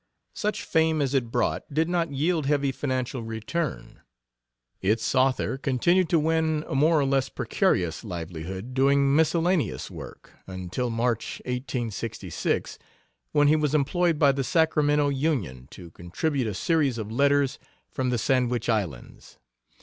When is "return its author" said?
3.21-5.59